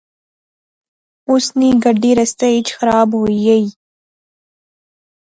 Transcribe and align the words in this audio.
اس 1.31 1.45
نی 1.59 1.69
گڈی 1.83 2.11
رستے 2.19 2.47
اچ 2.55 2.67
خراب 2.77 3.07
ہوئی 3.17 3.37
غئی 3.45 3.65